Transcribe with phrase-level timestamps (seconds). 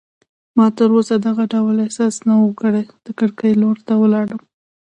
[0.57, 4.41] ما تراوسه دغه ډول احساس نه و کړی، د کړکۍ لور ته ولاړم.